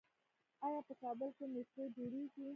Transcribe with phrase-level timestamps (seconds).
[0.65, 2.45] آیا په کابل کې میټرو جوړیږي؟